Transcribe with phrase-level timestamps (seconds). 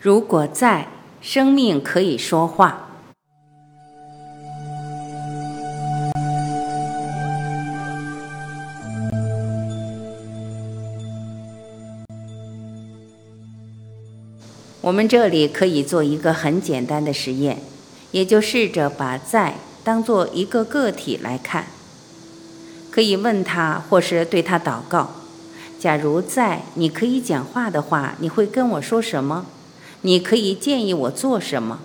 [0.00, 0.88] 如果在，
[1.20, 2.82] 生命可以说话。
[14.82, 17.58] 我们这里可以做一个很简单的实验，
[18.12, 21.64] 也就试着把在当做一个个体来看。
[22.92, 25.10] 可以问他，或是对他祷告：
[25.80, 29.46] 假如在你可以讲话的话，你会跟我说什么？
[30.06, 31.80] 你可以建议我做什么？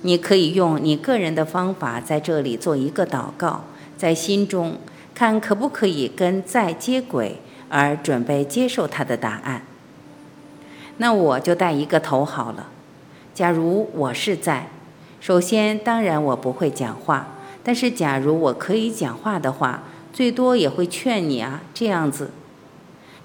[0.00, 3.64] 你可以用你个人的方法在这里做一个祷告，
[3.98, 4.78] 在心中
[5.14, 7.36] 看可不可以跟在接轨，
[7.68, 9.60] 而准备接受他的答案。
[10.96, 12.68] 那我就带一个头好了。
[13.34, 14.70] 假如我是在，
[15.20, 17.28] 首先当然我不会讲话，
[17.62, 19.82] 但是假如我可以讲话的话，
[20.14, 22.30] 最多也会劝你啊这样子。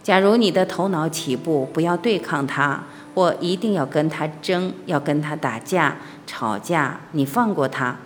[0.03, 2.83] 假如你的头脑起步，不要对抗他。
[3.13, 7.01] 我一定要跟他争，要跟他打架、吵架。
[7.11, 7.97] 你放过他。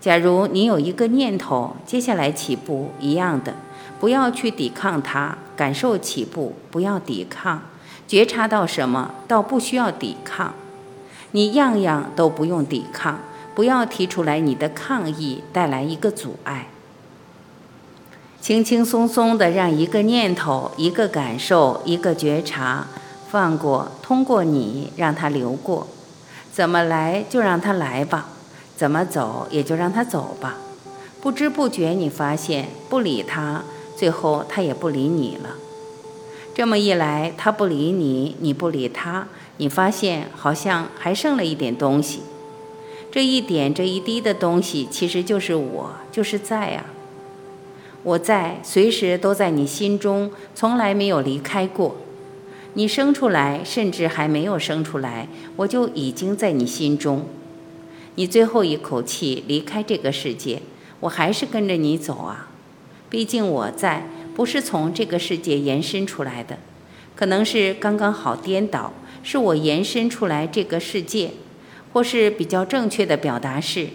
[0.00, 3.54] 假如你有一个念头，接下来起步一样的，
[3.98, 7.62] 不要去抵抗它，感受起步，不要抵抗，
[8.06, 10.52] 觉察到什么，倒不需要抵抗。
[11.32, 13.20] 你样样都不用抵抗，
[13.54, 16.68] 不要提出来你的抗议，带来一个阻碍。
[18.40, 22.86] 轻轻松松的让一个念头、一个感受、一个觉察。
[23.34, 25.88] 放过，通过你让他流过，
[26.52, 28.28] 怎么来就让他来吧，
[28.76, 30.58] 怎么走也就让他走吧。
[31.20, 33.64] 不知不觉你发现不理他，
[33.96, 35.56] 最后他也不理你了。
[36.54, 39.26] 这么一来，他不理你，你不理他，
[39.56, 42.22] 你发现好像还剩了一点东西。
[43.10, 46.84] 这一点这一滴的东西，其实就是我，就是在啊。
[48.04, 51.96] 我在，随时都在你心中，从来没有离开过。
[52.74, 57.26] 你生出来，甚至还没有生出来，我就已经在你心中。
[58.16, 60.60] 你最后一口气离开这个世界，
[61.00, 62.50] 我还是跟着你走啊。
[63.08, 66.58] 毕竟我在，不是从这个世界延伸出来的，
[67.14, 68.92] 可能是刚刚好颠倒，
[69.22, 71.30] 是我延伸出来这个世界，
[71.92, 73.88] 或是比较正确的表达是，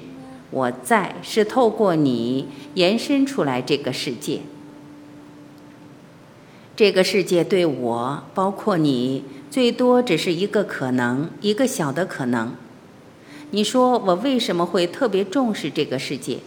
[0.52, 4.40] 我在是透过你延伸出来这个世界。
[6.80, 12.54] 这个世界对我，包括你，最多只是一个可能，一个小的可能。
[13.52, 16.38] 你说我为什么会特别重视这个世界？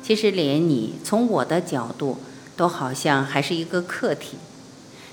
[0.00, 2.18] 其实连你从我的角度，
[2.56, 4.36] 都好像还是一个客体。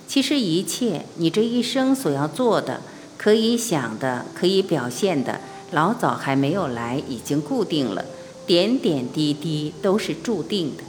[0.07, 2.81] 其实一切你这一生所要做的，
[3.17, 5.41] 可以想的，可以表现的，
[5.71, 8.05] 老早还没有来，已经固定了，
[8.45, 10.83] 点点滴滴都是注定的。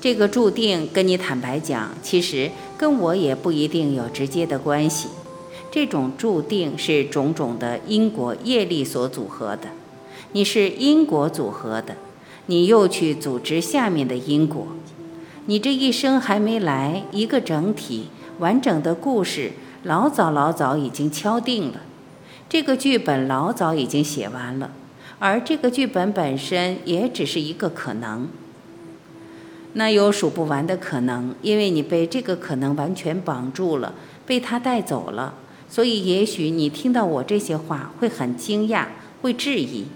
[0.00, 5.08] 这个注定，跟你坦白讲，其实跟我也不一定有直接的关系。
[5.72, 9.68] 这种注定是种种的因果业力所组合的。
[10.32, 11.96] 你是因果组合的，
[12.46, 14.68] 你又去组织下面的因果。
[15.46, 18.06] 你这一生还没来，一个整体
[18.38, 21.80] 完整的故事，老早老早已经敲定了。
[22.48, 24.70] 这个剧本老早已经写完了，
[25.18, 28.28] 而这个剧本本身也只是一个可能。
[29.78, 33.94] 那有数不完的可能，因为你被这个可能完全绑住了，
[34.26, 35.34] 被他带走了，
[35.68, 38.86] 所以也许你听到我这些话会很惊讶，
[39.22, 39.86] 会质疑。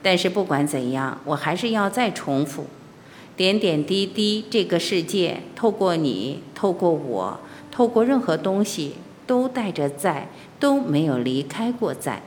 [0.00, 2.66] 但是不管怎样，我还是要再重复：
[3.36, 7.40] 点点滴滴，这个世界透过你，透过我，
[7.72, 8.92] 透过任何东西，
[9.26, 10.28] 都带着在，
[10.60, 12.22] 都没有离开过在，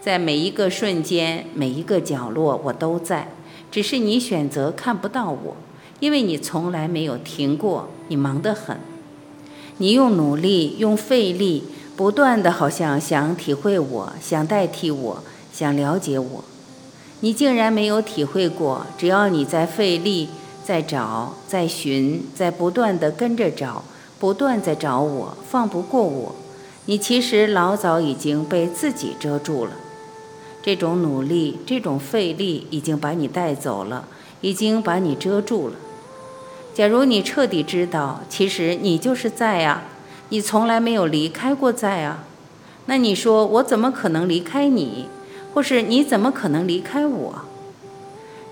[0.00, 3.32] 在每一个瞬间，每一个角落，我都在，
[3.72, 5.56] 只是你选择看不到我。
[6.02, 8.76] 因为你从来没有停过，你忙得很，
[9.76, 11.62] 你用努力、用费力，
[11.94, 16.44] 不断的，好像想体会我，想代替我，想了解我，
[17.20, 18.84] 你竟然没有体会过。
[18.98, 20.28] 只要你在费力，
[20.64, 23.84] 在找，在寻，在不断的跟着找，
[24.18, 26.34] 不断在找我，放不过我，
[26.86, 29.70] 你其实老早已经被自己遮住了。
[30.60, 34.08] 这种努力，这种费力，已经把你带走了，
[34.40, 35.74] 已经把你遮住了。
[36.74, 39.82] 假如你彻底知道，其实你就是在啊，
[40.30, 42.24] 你从来没有离开过在啊，
[42.86, 45.06] 那你说我怎么可能离开你，
[45.52, 47.34] 或是你怎么可能离开我？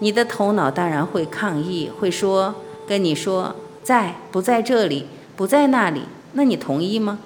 [0.01, 2.55] 你的头脑当然会抗议，会说
[2.87, 6.03] 跟你说在不在这里，不在那里，
[6.35, 7.21] 那你同意吗？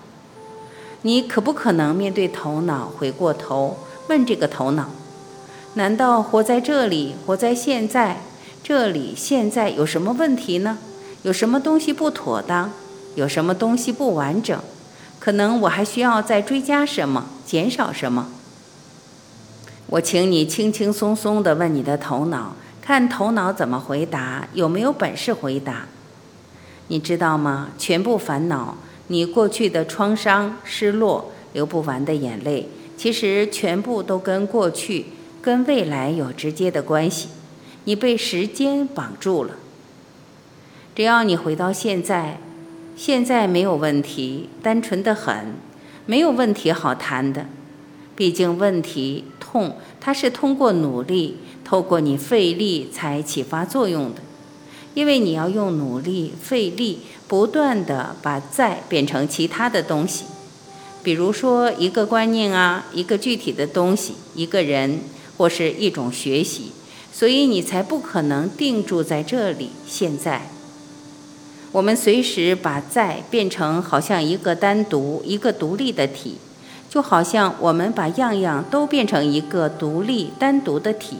[1.03, 3.77] 你可不可能面对头脑，回过头
[4.09, 4.91] 问这个头脑：
[5.75, 8.23] 难道活在这里，活在现在？
[8.65, 10.79] 这里现在有什么问题呢？
[11.23, 12.73] 有什么东西不妥当？
[13.15, 14.59] 有什么东西不完整？
[15.21, 18.29] 可能我还需要再追加什么，减少什么。
[19.89, 25.85] 我请你轻轻松松地问你的头脑，看头脑怎么回答，有没有本事回答。
[26.89, 27.69] 你知道吗？
[27.79, 28.79] 全部烦恼，
[29.09, 35.05] 你过去的创伤、失落、流不完的眼泪，其实全部都跟过去、
[35.43, 37.29] 跟未来有直接的关系。
[37.85, 39.57] 你被时间绑住了。
[40.95, 42.41] 只要你回到现在，
[42.97, 45.55] 现在没有问题，单纯的很，
[46.07, 47.47] 没有问题好谈的。
[48.17, 54.21] 毕竟问题痛，它是通过努力，透过你费力才启发作用的。
[54.95, 60.27] 因为你要用努力、费力，不断的把在变成其他的东西，
[61.03, 65.01] 比如说一个观念啊，一个具体的东西，一个人
[65.37, 66.71] 或是一种学习，
[67.17, 69.71] 所以你才不可能定住在这里。
[69.87, 70.51] 现在，
[71.71, 76.39] 我们随时把在变成好像一个单独、一个独立的体，
[76.91, 81.19] 就好像我们把样样都变成一个独立、单独的体。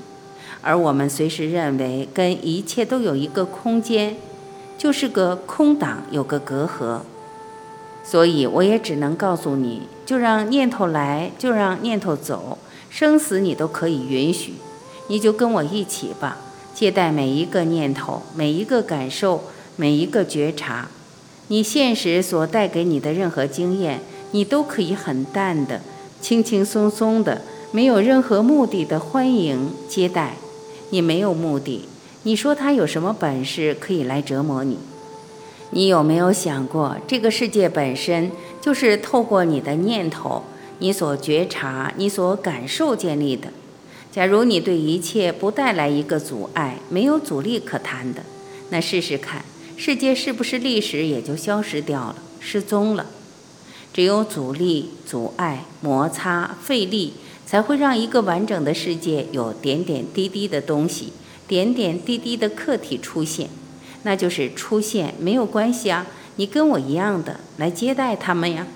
[0.63, 4.17] 而我们随时认为跟一切都有一个空间，
[4.77, 7.03] 就是个空档，有个隔阂。
[8.03, 12.59] 所以我也只能告诉你，就让念头来，就让念头走，
[12.91, 14.55] 生死你都可以允许。
[15.09, 16.39] 你就跟我一起吧，
[16.75, 19.45] 接待每一个念头，每一个感受，
[19.77, 20.89] 每一个觉察。
[21.49, 25.83] 你现实所带给你的任何经验，你都可以很淡的、
[26.21, 30.37] 轻轻松松的，没有任何目的的欢迎接待。
[30.91, 31.87] 你没有目的，
[32.23, 34.79] 你说他有什么本事可以来折磨你？
[35.71, 38.31] 你有没有想过，这个世界本身
[38.61, 40.45] 就是透过你的念头、
[40.79, 43.49] 你所觉察、你所感受建立的？
[44.15, 48.23] 假如你对一切不带来一个阻碍，没有阻力可谈的，
[48.71, 49.45] 那试试看，
[49.77, 53.07] 世界是不是历史也就消失掉了、失踪了？
[53.93, 57.15] 只有阻力、阻碍、摩擦、费力。
[57.47, 61.13] 才会让一个完整的世界有点点滴滴的东西，
[61.47, 63.51] 点点滴滴的客体出现，
[64.03, 66.07] 那就是出现没有关系啊，
[66.37, 68.67] 你跟我一样的来接待他们呀。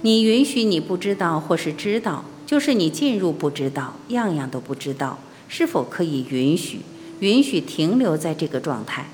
[0.00, 5.18] 你允许你不知道或是知道，就是你进入不知道，样样都不知道，
[5.48, 6.80] 是否可以允许？
[7.20, 9.06] 允许停留在这个状态？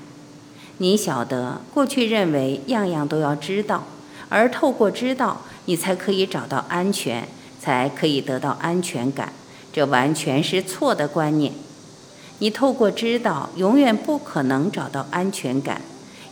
[0.77, 3.85] 你晓得，过去认为样样都要知道，
[4.29, 7.27] 而透过知道，你才可以找到安全。
[7.63, 9.31] 才可以得到安全感，
[9.71, 11.53] 这完全是错的观念。
[12.39, 15.79] 你透过知道，永远不可能找到安全感，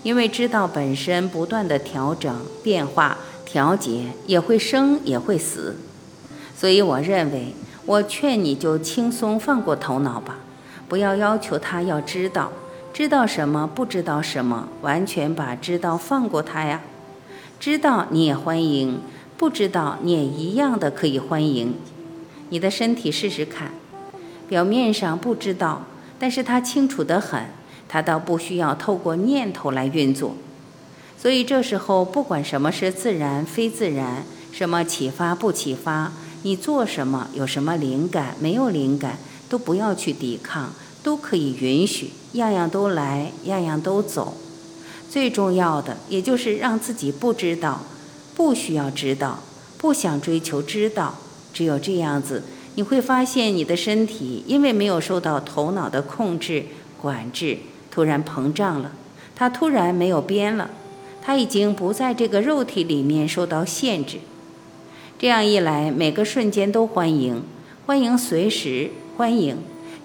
[0.02, 5.76] 因为知道本身不断的调整、变化、调节，也会生也会死。
[6.60, 7.54] 所以我认为，
[7.86, 10.40] 我劝你就轻松放过头脑吧，
[10.90, 12.52] 不要要求他要知道，
[12.92, 16.82] 知道什么不知道什么，完全把知道放过他呀。
[17.62, 19.00] 知道你也欢迎。
[19.38, 21.74] 不知道你也一样的可以欢迎，
[22.50, 23.72] 你的身体试试看，
[24.50, 25.84] 表面上不知道，
[26.20, 27.46] 但是他清楚得很，
[27.88, 30.36] 他倒不需要透过念头来运作，
[31.18, 36.12] 所以这时候不管什么是自然非自然，什么启发不启发，
[36.44, 39.18] 你做什么有什么灵感没有灵感，
[39.50, 40.72] 都不要去抵抗，
[41.04, 44.36] 都可以允许，样样都来，样样都走，
[45.10, 47.82] 最重要的也就是让自己不知道。
[48.36, 49.40] 不需要知道，
[49.78, 51.16] 不想追求知道，
[51.52, 52.42] 只有这样子，
[52.76, 56.64] 你会发现你的身体因为没有受到头脑的控制
[57.02, 57.58] 管制，
[57.92, 58.94] 突然膨胀了，
[59.36, 60.70] 它突然没有边了，
[61.22, 64.20] 它已经不在这个肉体里面受到限制。
[65.20, 67.44] 这样一来，每个瞬间都欢迎，
[67.86, 69.58] 欢迎随时欢迎。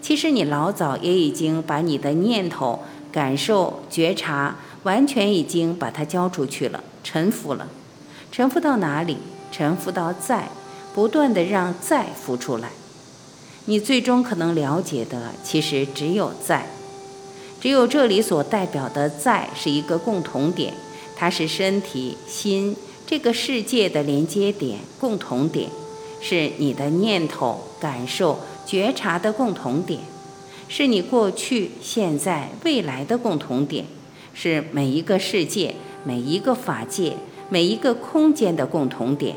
[0.03, 2.81] 其实你老早也已经把你的念头、
[3.13, 7.69] 感受、觉察，完全已经把它交出去了，臣服了。
[8.33, 9.19] 臣服到哪里？
[9.53, 10.49] 臣服到在，
[10.93, 12.71] 不断的让在浮出来。
[13.67, 16.67] 你最终可能了解的，其实只有在，
[17.61, 20.75] 只有这里所代表的在是一个共同点，
[21.15, 22.75] 它是身体、心
[23.07, 25.69] 这个世界的连接点、共同点，
[26.21, 30.01] 是你的念头、感受、觉察的共同点，
[30.69, 33.85] 是你过去、现在、未来的共同点，
[34.33, 37.17] 是每一个世界、每一个法界。
[37.51, 39.37] 每一个空间的共同点，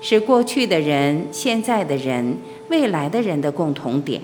[0.00, 2.38] 是过去的人、现在的人、
[2.70, 4.22] 未来的人的共同点，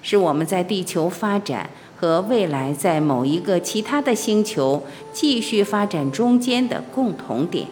[0.00, 4.82] 是我们在地球发展和未来在某一个其他的星球
[5.12, 7.66] 继续发展中间的共同点。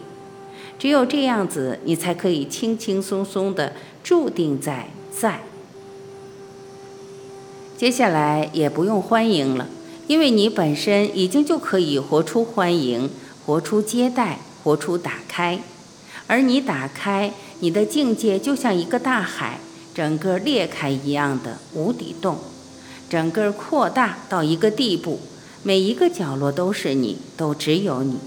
[0.77, 5.41] 只有这样子，你才可以轻轻松松的注定在在。
[7.77, 9.67] 接下来也不用欢迎了，
[10.07, 13.09] 因为你本身已经就可以活出欢迎，
[13.45, 14.39] 活出接待。
[14.65, 15.59] 活出打开，
[16.25, 19.59] 而你打开你的境界，就像一个大海，
[19.93, 22.39] 整个裂开一样的无底洞，
[23.07, 25.19] 整个扩大到一个地步，
[25.61, 28.17] 每一个角落都是你，都只有你。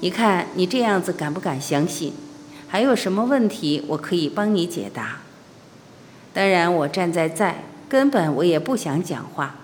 [0.00, 2.12] 你看你这样子敢不敢相信？
[2.66, 5.20] 还有什么问题我可以帮你解答？
[6.32, 9.56] 当然，我站在在，根本我也不想讲话，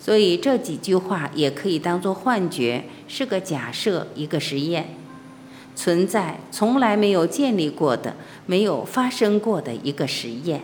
[0.00, 4.96] 所以这几句话也可以当做幻觉，是个假设，一个实验。
[5.76, 8.16] 存在从来没有建立过的、
[8.46, 10.62] 没有发生过的一个实验。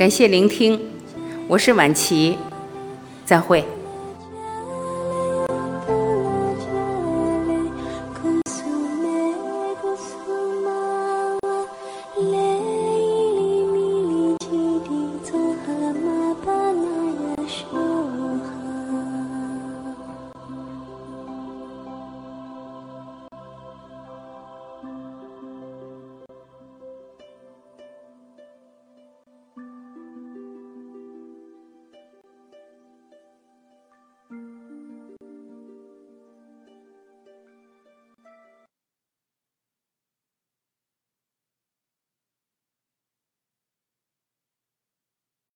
[0.00, 0.80] 感谢聆听，
[1.46, 2.38] 我是晚琪，
[3.26, 3.62] 再会。